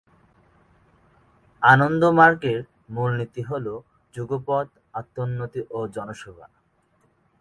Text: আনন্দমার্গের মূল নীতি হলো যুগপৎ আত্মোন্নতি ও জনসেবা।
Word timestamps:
আনন্দমার্গের 1.61 2.59
মূল 2.89 3.11
নীতি 3.17 3.41
হলো 3.41 3.73
যুগপৎ 4.13 4.67
আত্মোন্নতি 4.93 5.61
ও 5.69 5.79
জনসেবা। 5.95 6.45